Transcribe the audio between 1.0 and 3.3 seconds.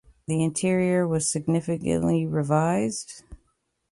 was significantly revised.